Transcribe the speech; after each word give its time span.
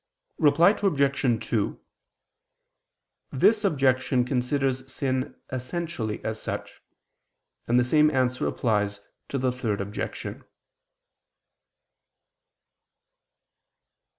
Reply 0.39 0.71
Obj. 0.71 1.47
2: 1.47 1.79
This 3.31 3.63
objection 3.63 4.25
considers 4.25 4.91
sin 4.91 5.35
essentially 5.51 6.25
as 6.25 6.41
such: 6.41 6.81
and 7.67 7.77
the 7.77 7.83
same 7.83 8.09
answer 8.09 8.47
applies 8.47 9.01
to 9.29 9.37
the 9.37 9.51
Third 9.51 9.79
Objection. 9.79 10.43